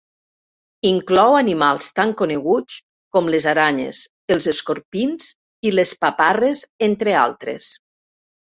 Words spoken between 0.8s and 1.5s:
Inclou